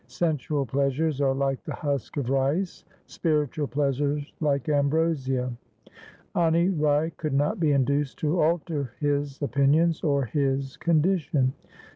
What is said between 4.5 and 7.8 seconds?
am brosia.' Ani Rai could not be